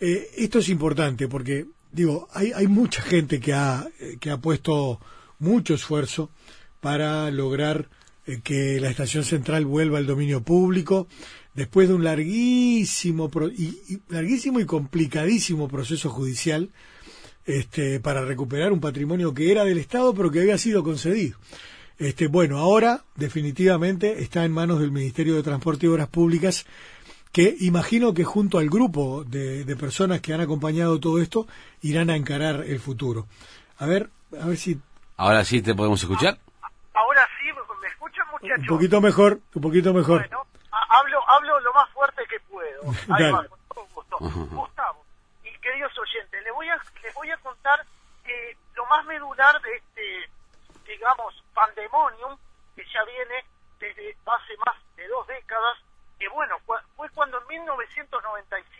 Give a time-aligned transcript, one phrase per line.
[0.00, 4.38] eh, esto es importante porque, digo, hay, hay mucha gente que ha, eh, que ha
[4.38, 5.00] puesto
[5.38, 6.30] mucho esfuerzo
[6.80, 7.88] para lograr
[8.26, 11.08] eh, que la estación central vuelva al dominio público
[11.54, 16.70] después de un larguísimo y, larguísimo y complicadísimo proceso judicial
[17.46, 21.38] este, para recuperar un patrimonio que era del Estado pero que había sido concedido.
[21.98, 26.66] Este, bueno, ahora definitivamente está en manos del Ministerio de Transporte y Obras Públicas
[27.32, 31.46] que imagino que junto al grupo de, de, personas que han acompañado todo esto
[31.82, 33.26] irán a encarar el futuro.
[33.78, 34.08] A ver,
[34.40, 34.80] a ver si...
[35.16, 36.38] Ahora sí te podemos escuchar.
[36.94, 37.46] Ahora sí,
[37.80, 38.60] ¿me escuchan muchachos?
[38.60, 40.20] Un poquito mejor, un poquito mejor.
[40.20, 40.46] Bueno,
[40.88, 42.82] hablo, hablo lo más fuerte que puedo.
[43.14, 44.16] Ahí va, con todo gusto.
[44.56, 45.04] Gustavo,
[45.44, 47.84] y queridos oyentes, les voy a, les voy a contar
[48.24, 50.30] eh, lo más medular de este,
[50.86, 52.36] digamos, pandemonium
[52.74, 53.44] que ya viene
[53.78, 55.78] desde hace más de dos décadas
[56.18, 56.56] que bueno,
[57.64, 58.75] 1995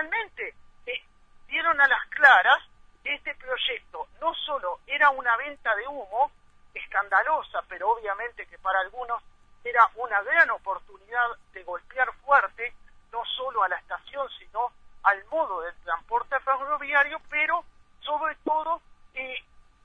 [0.00, 0.54] que naturalmente
[0.86, 1.02] eh,
[1.48, 2.58] dieron a las claras
[3.02, 4.08] que este proyecto.
[4.20, 6.30] No solo era una venta de humo
[6.74, 9.22] escandalosa, pero obviamente que para algunos
[9.64, 12.72] era una gran oportunidad de golpear fuerte
[13.12, 17.64] no solo a la estación, sino al modo del transporte ferroviario, pero
[18.00, 18.80] sobre todo
[19.14, 19.42] eh,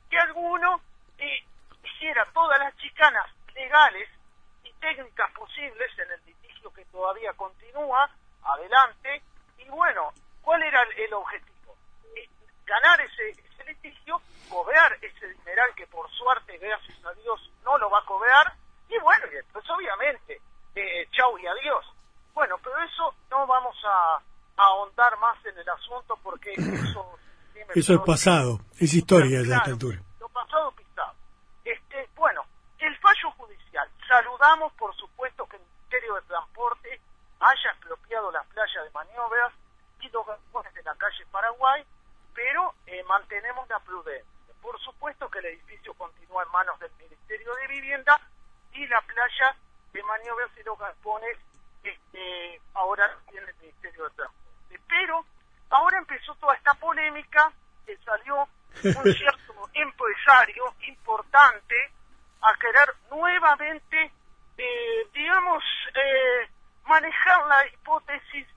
[0.10, 0.82] que alguno
[1.18, 1.44] eh,
[1.84, 4.10] hiciera todas las chicanas legales
[4.64, 8.10] y técnicas posibles en el litigio que todavía continúa,
[8.44, 9.24] adelante,
[9.58, 10.12] y bueno,
[10.42, 11.76] ¿cuál era el, objetivo?
[12.66, 17.90] Ganar ese, ese litigio, cobrar ese dineral que por suerte, gracias a Dios, no lo
[17.90, 18.54] va a cobrar,
[18.90, 20.42] y bueno, pues obviamente,
[20.76, 21.86] eh, chau y adiós.
[22.34, 27.18] Bueno, pero eso no vamos a, a ahondar más en el asunto porque eso
[27.74, 29.98] eso es pasado, es historia de esta altura.
[30.20, 31.14] Lo pasado pisado.
[31.64, 32.46] Este, bueno,
[32.80, 33.90] el fallo judicial.
[34.08, 37.02] Saludamos, por supuesto, que el Ministerio de Transporte
[37.40, 39.54] haya expropiado las playas de maniobras
[40.02, 41.84] y los galpones de la calle Paraguay,
[42.34, 44.26] pero eh, mantenemos la prudencia.
[44.62, 48.20] Por supuesto que el edificio continúa en manos del Ministerio de Vivienda
[49.94, 51.38] de maniobras y los galpones
[51.84, 54.80] este, ahora tiene el Ministerio de Transporte.
[54.88, 55.26] Pero
[55.70, 57.52] ahora empezó toda esta polémica
[57.86, 58.48] que salió
[58.84, 61.76] un cierto empresario importante
[62.42, 64.12] a querer nuevamente,
[64.58, 66.50] eh, digamos, eh,
[66.86, 68.48] manejar la hipótesis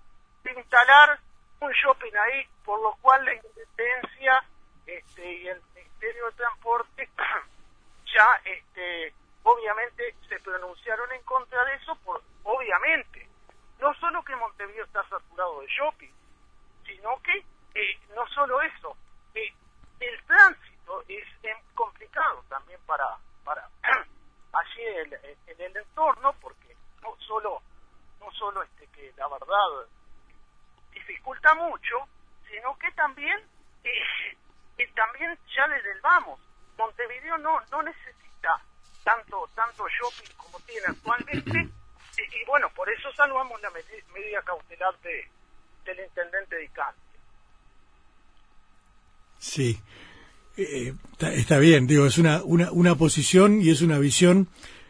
[0.43, 1.19] de instalar
[1.61, 4.45] un shopping ahí, por lo cual la Intendencia
[4.87, 7.09] este, y el Ministerio de Transporte
[8.15, 9.13] ya, este,
[9.43, 13.29] obviamente, se pronunciaron en contra de eso, por, obviamente,
[13.81, 16.13] no solo que Montevideo está saturado de shopping,
[16.87, 18.97] sino que eh, no solo eso,
[19.35, 19.53] eh,
[20.01, 21.25] el tránsito es,
[21.75, 23.05] complicado también para,
[23.45, 23.69] para
[24.53, 24.83] allí
[25.47, 27.63] en el entorno, porque no solo,
[28.21, 29.87] no solo este que la verdad
[30.91, 32.09] dificulta mucho,
[32.51, 33.39] sino que también,
[33.85, 36.41] eh, también ya desde el vamos,
[36.77, 38.61] Montevideo no, no necesita
[39.09, 41.69] tanto, tanto shopping como tiene actualmente,
[42.19, 45.25] y, bueno, por eso salvamos la medida cautelar de,
[45.87, 46.71] del intendente de
[49.39, 49.81] Sí,
[50.57, 54.49] eh, está, bien, digo, es una, una, una, posición y es una visión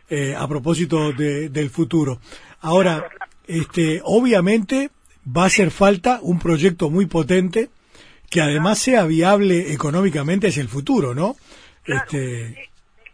[0.08, 2.18] eh, a propósito de, del futuro.
[2.60, 3.08] Ahora,
[3.46, 4.90] este, obviamente
[5.24, 7.68] va a hacer falta un proyecto muy potente
[8.30, 11.36] que además sea viable económicamente hacia el futuro, ¿no?
[11.84, 12.68] este...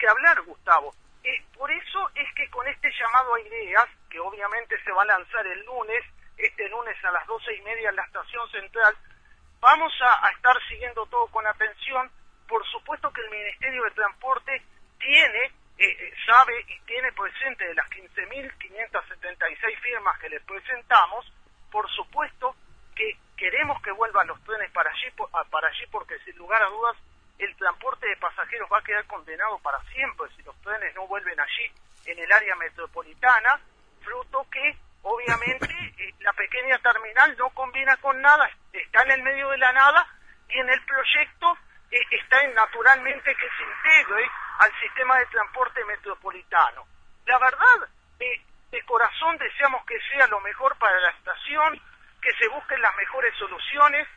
[0.08, 0.94] hablar, Gustavo.
[1.22, 5.06] Eh, por eso es que con este llamado a ideas, que obviamente se va a
[5.06, 6.04] lanzar el lunes,
[6.36, 8.94] este lunes a las doce y media en la estación central.
[9.60, 12.10] Vamos a, estar siguiendo todo con atención.
[12.46, 14.62] Por supuesto que el Ministerio de Transporte
[14.98, 15.44] tiene,
[15.78, 21.32] eh, eh, sabe y tiene presente de las 15.576 firmas que les presentamos,
[21.70, 22.54] por supuesto
[22.94, 25.10] que queremos que vuelvan los trenes para allí,
[25.50, 26.96] para allí porque sin lugar a dudas
[27.38, 31.38] el transporte de pasajeros va a quedar condenado para siempre si los trenes no vuelven
[31.38, 31.72] allí
[32.06, 33.60] en el área metropolitana,
[34.02, 35.66] fruto que obviamente
[35.98, 40.06] eh, la pequeña terminal no combina con nada, está en el medio de la nada
[40.48, 41.58] y en el proyecto
[41.90, 46.86] eh, está naturalmente que se integre al sistema de transporte metropolitano.
[47.26, 47.88] La verdad,
[48.20, 51.80] eh, estación, deseamos que sea lo mejor para la estación,
[52.20, 54.08] que se busquen las mejores soluciones.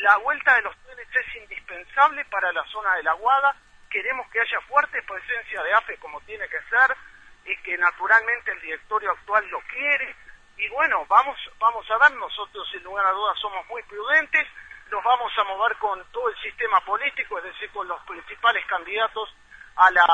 [0.00, 3.54] La vuelta de los trenes es indispensable para la zona de la Guada.
[3.90, 6.96] Queremos que haya fuerte presencia de AFE como tiene que ser
[7.44, 10.16] y que naturalmente el directorio actual lo quiere.
[10.56, 14.48] Y bueno, vamos, vamos a ver, nosotros sin lugar a dudas somos muy prudentes,
[14.90, 19.36] nos vamos a mover con todo el sistema político, es decir, con los principales candidatos
[19.76, 20.06] a la,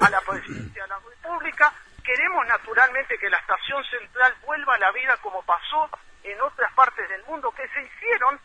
[0.00, 1.72] a la presidencia de la República.
[2.02, 5.88] Queremos naturalmente que la estación central vuelva a la vida como pasó
[6.24, 8.40] en otras partes del mundo, que se hicieron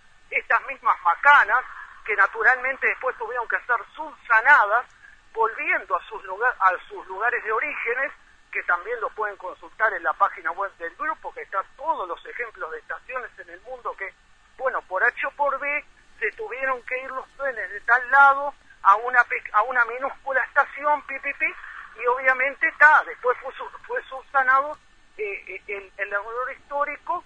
[0.53, 1.65] estas mismas macanas,
[2.05, 4.85] que naturalmente después tuvieron que ser subsanadas,
[5.33, 6.21] volviendo a sus,
[6.59, 8.11] a sus lugares de orígenes,
[8.51, 12.23] que también lo pueden consultar en la página web del grupo, que están todos los
[12.27, 14.13] ejemplos de estaciones en el mundo que,
[14.57, 15.85] bueno, por H o por B,
[16.19, 18.53] se tuvieron que ir los trenes de tal lado
[18.83, 21.51] a una, a una minúscula estación, pipipi,
[21.95, 23.51] y obviamente está, después fue,
[23.87, 24.77] fue subsanado
[25.17, 27.23] eh, eh, el, error histórico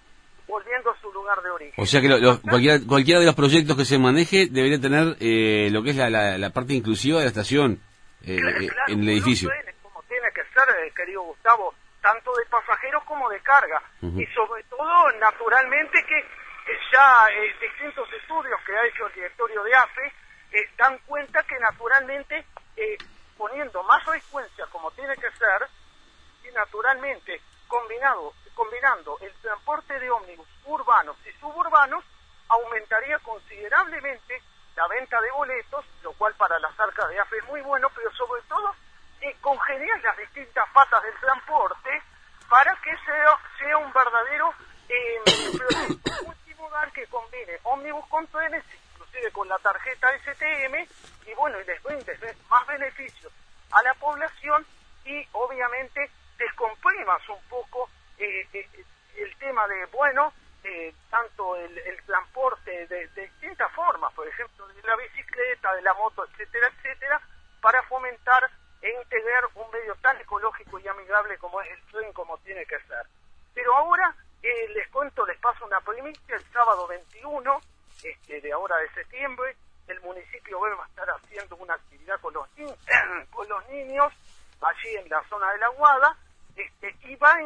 [0.48, 1.74] volviendo a su lugar de origen.
[1.76, 2.08] O sea que
[2.42, 6.08] cualquiera, cualquiera de los proyectos que se maneje debería tener eh, lo que es la,
[6.10, 7.80] la, parte inclusiva de la estación
[8.24, 9.50] en el edificio
[10.98, 13.80] querido Gustavo, tanto de pasajeros como de carga.
[14.02, 16.24] Y sobre todo, naturalmente, que
[16.92, 20.12] ya eh, distintos estudios que ha hecho el directorio de AFE
[20.52, 22.44] eh, dan cuenta que naturalmente
[22.76, 22.98] eh,
[23.36, 25.68] poniendo más frecuencia como tiene que ser
[26.44, 32.04] y naturalmente combinado combinando el transporte de ómnibus urbanos y suburbanos
[32.48, 34.42] aumentaría considerablemente
[34.74, 38.10] la venta de boletos, lo cual para las arcas de AFE es muy bueno, pero
[38.14, 38.74] sobre todo
[39.40, 42.02] congeniar las distintas patas del transporte
[42.48, 44.52] para que sea, un verdadero
[44.88, 45.20] eh,
[46.24, 50.74] multimodal que combine ómnibus con trenes, inclusive con la tarjeta STM,
[51.30, 52.18] y bueno, y les brinde
[52.48, 53.32] más beneficios
[53.70, 54.66] a la población
[55.04, 60.32] y obviamente descomprimas un poco eh, eh, el tema de, bueno,
[60.64, 65.94] eh, tanto el, transporte de, de, distintas formas, por ejemplo, de la bicicleta, de la
[65.94, 67.20] moto, etcétera, etcétera,
[67.60, 68.50] para fomentar
[68.80, 72.78] e integrar un medio tan ecológico y amigable como es el tren como tiene que
[72.80, 73.06] ser.
[73.54, 77.60] Pero ahora eh, les cuento, les paso una primicia, el sábado 21
[78.02, 79.56] este, de ahora de septiembre,
[79.88, 82.48] el municipio va a estar haciendo una actividad con los,
[83.30, 84.12] con los niños
[84.60, 86.16] allí en la zona de la Guada
[86.56, 87.42] este, y va a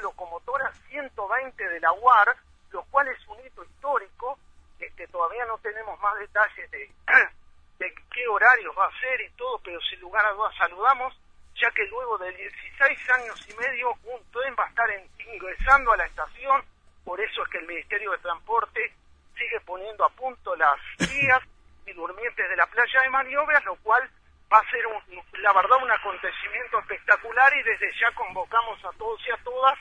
[0.00, 2.36] locomotora 120 de la UAR,
[2.70, 4.38] lo cual es un hito histórico.
[4.78, 6.90] Este, todavía no tenemos más detalles de,
[7.78, 11.18] de qué horarios va a ser y todo, pero sin lugar a dudas saludamos,
[11.54, 14.88] ya que luego de 16 años y medio un tren va a estar
[15.18, 16.64] ingresando a la estación,
[17.04, 18.94] por eso es que el Ministerio de Transporte
[19.36, 21.40] sigue poniendo a punto las vías
[21.86, 24.08] y durmientes de la playa de maniobras, lo cual
[24.52, 29.20] va a ser, un, la verdad, un acontecimiento espectacular y desde ya convocamos a todos
[29.26, 29.78] y a todas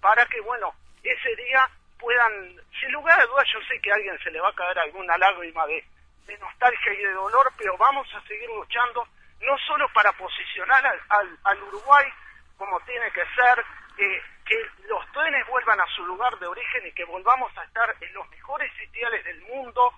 [0.00, 1.68] para que, bueno, ese día
[1.98, 4.78] puedan, sin lugar a dudas, yo sé que a alguien se le va a caer
[4.78, 5.84] alguna lágrima de
[6.30, 9.06] de nostalgia y de dolor, pero vamos a seguir luchando
[9.40, 12.06] no solo para posicionar al, al, Uruguay
[12.56, 13.64] como tiene que ser,
[13.98, 14.56] eh, que
[14.86, 18.28] los trenes vuelvan a su lugar de origen y que volvamos a estar en los
[18.28, 19.92] mejores sitiales del mundo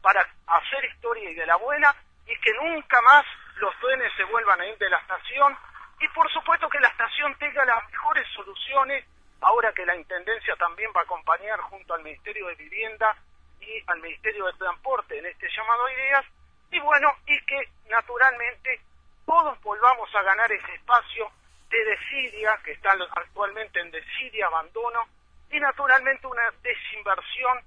[0.00, 1.94] para hacer historia y de la buena
[2.26, 3.24] y que nunca más
[3.56, 5.56] los trenes se vuelvan a ir de la estación.
[6.00, 9.04] Y por supuesto que la estación tenga las mejores soluciones
[9.44, 13.14] ahora que la Intendencia también va a acompañar junto al Ministerio de Vivienda
[13.60, 16.24] y al Ministerio de Transporte en este llamado a ideas
[16.70, 18.80] y bueno, y que naturalmente
[19.26, 21.30] todos volvamos a ganar ese espacio
[21.70, 25.04] de desidia que está actualmente en desidia, abandono
[25.50, 27.60] y naturalmente una desinversión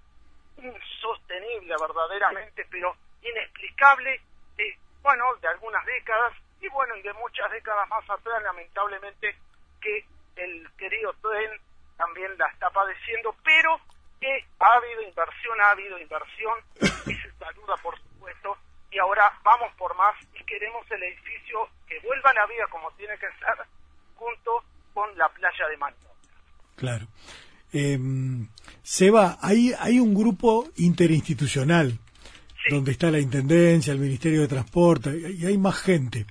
[0.57, 4.21] insostenible verdaderamente, pero inexplicable,
[4.57, 9.37] eh, bueno, de algunas décadas y bueno, y de muchas décadas más atrás, lamentablemente,
[9.79, 11.59] que el querido tren
[11.97, 13.79] también la está padeciendo, pero
[14.19, 16.59] que ha habido inversión, ha habido inversión
[17.05, 18.57] y se saluda por supuesto
[18.91, 22.89] y ahora vamos por más y queremos el edificio que vuelva a la vida como
[22.91, 23.65] tiene que ser
[24.15, 24.63] junto
[24.93, 26.07] con la playa de Manto.
[26.75, 27.07] Claro.
[27.73, 27.99] Eh,
[28.81, 31.99] Seba, hay, hay un grupo interinstitucional
[32.69, 36.25] donde está la Intendencia, el Ministerio de Transporte y hay más gente.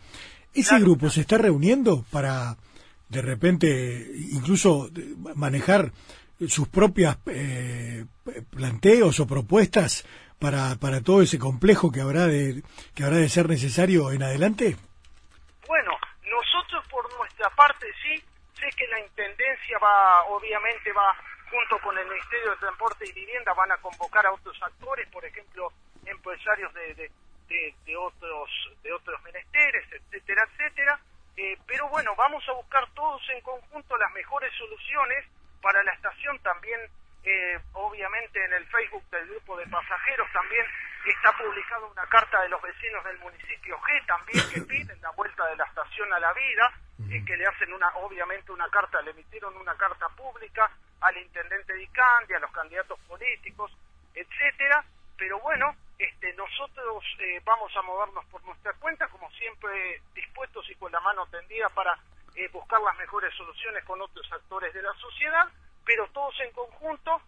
[0.54, 2.56] ¿Ese grupo se está reuniendo para
[3.08, 4.90] de repente incluso
[5.34, 5.92] manejar
[6.48, 8.04] sus propias eh,
[8.50, 10.04] planteos o propuestas
[10.38, 12.62] para, para todo ese complejo que habrá de
[12.94, 14.76] que habrá de ser necesario en adelante?
[15.66, 15.92] Bueno,
[16.28, 18.22] nosotros por nuestra parte sí,
[18.60, 21.16] sé que la intendencia va, obviamente va
[21.50, 25.24] junto con el Ministerio de Transporte y Vivienda van a convocar a otros actores, por
[25.24, 25.72] ejemplo,
[26.04, 27.10] empresarios de,
[27.96, 28.50] otros
[28.82, 31.00] de otros menesteres, etcétera, etcétera.
[31.36, 35.24] Eh, pero bueno, vamos a buscar todos en conjunto las mejores soluciones
[35.60, 36.80] para la estación también,
[37.24, 40.64] eh, obviamente en el Facebook del grupo de pasajeros también
[41.04, 45.44] está publicada una carta de los vecinos del municipio G también que piden la vuelta
[45.46, 46.72] de la estación a la vida,
[47.10, 50.70] eh, que le hacen una, obviamente una carta, le emitieron una carta pública
[51.00, 53.70] al intendente de Icandi, a los candidatos políticos,
[54.14, 54.84] etcétera,
[55.16, 60.74] pero bueno, este, nosotros eh, vamos a movernos por nuestra cuenta, como siempre dispuestos y
[60.76, 61.98] con la mano tendida para
[62.34, 65.48] eh, buscar las mejores soluciones con otros actores de la sociedad,
[65.84, 67.20] pero todos en conjunto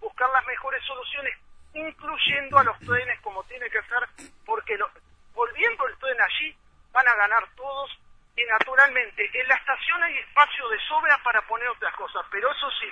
[0.00, 1.36] buscar las mejores soluciones,
[1.74, 4.78] incluyendo a los trenes como tiene que ser, porque
[5.34, 6.56] volviendo el tren allí
[6.92, 7.90] van a ganar todos
[8.36, 12.70] y naturalmente en la estación hay espacio de sobra para poner otras cosas, pero eso
[12.80, 12.88] sí,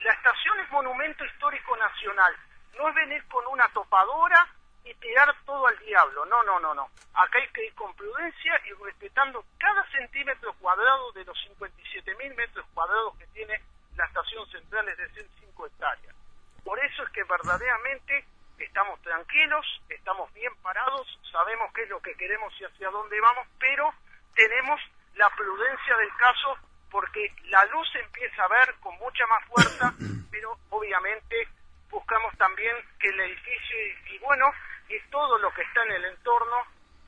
[0.00, 2.34] la estación es monumento histórico nacional,
[2.78, 4.46] no es venir con una topadora
[4.84, 6.24] y tirar todo al diablo.
[6.26, 6.88] No, no, no, no.
[7.14, 12.34] Acá hay que ir con prudencia y respetando cada centímetro cuadrado de los 57 mil
[12.34, 13.60] metros cuadrados que tiene
[13.96, 16.14] la estación central, es decir, 5 hectáreas.
[16.62, 18.24] Por eso es que verdaderamente
[18.58, 23.46] estamos tranquilos, estamos bien parados, sabemos qué es lo que queremos y hacia dónde vamos,
[23.58, 23.92] pero
[24.34, 24.80] tenemos
[25.14, 26.58] la prudencia del caso
[26.90, 29.94] porque la luz empieza a ver con mucha más fuerza,
[30.30, 31.48] pero obviamente
[31.90, 33.76] buscamos también que el edificio
[34.12, 34.46] y, bueno,
[34.88, 36.56] y todo lo que está en el entorno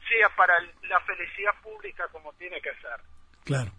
[0.09, 0.55] sea para
[0.89, 3.01] la felicidad pública como tiene que ser.
[3.45, 3.71] Claro.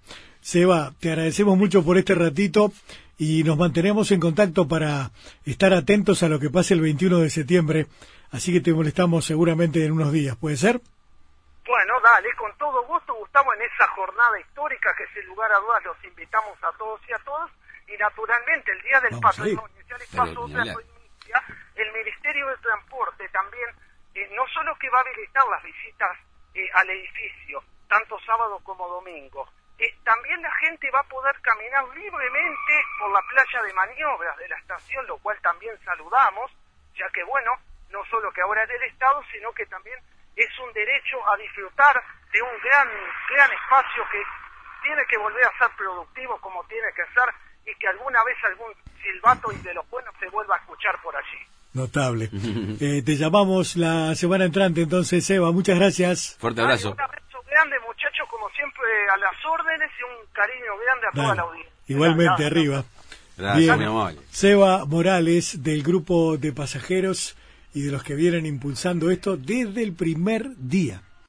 [0.41, 2.71] Seba, te agradecemos mucho por este ratito
[3.17, 5.11] y nos mantenemos en contacto para
[5.45, 7.87] estar atentos a lo que pase el 21 de septiembre,
[8.31, 10.79] así que te molestamos seguramente en unos días, ¿puede ser?
[11.67, 15.83] Bueno, dale, con todo gusto, Gustavo, en esa jornada histórica que sin lugar a dudas
[15.85, 17.49] los invitamos a todos y a todas,
[17.87, 19.85] y naturalmente el Día del Patrimonio,
[21.75, 23.69] el Ministerio de Transporte también,
[24.13, 26.17] eh, no solo que va a habilitar las visitas
[26.53, 29.47] eh, al edificio, tanto sábado como domingo,
[29.79, 34.49] eh, también la gente va a poder caminar libremente por la playa de maniobras de
[34.49, 36.51] la estación, lo cual también saludamos,
[36.95, 37.53] ya que bueno,
[37.89, 39.97] no solo que ahora es del Estado, sino que también
[40.35, 41.95] es un derecho a disfrutar
[42.31, 42.87] de un gran,
[43.33, 44.21] gran espacio que
[44.83, 47.29] tiene que volver a ser productivo como tiene que ser
[47.65, 51.15] y que alguna vez algún silbato y de los buenos se vuelva a escuchar por
[51.15, 51.39] allí.
[51.73, 52.29] Notable.
[52.81, 55.51] Eh, te llamamos la semana entrante entonces, Eva.
[55.51, 56.37] Muchas gracias.
[56.39, 56.91] Fuerte abrazo.
[56.91, 61.35] un abrazo grande, muchachos, como siempre, a las órdenes y un cariño grande a toda
[61.35, 61.73] la audiencia.
[61.87, 62.83] Igualmente, arriba.
[63.37, 64.19] Gracias, Bien.
[64.29, 67.35] Seba Morales, del grupo de pasajeros
[67.73, 71.03] y de los que vienen impulsando esto desde el primer día.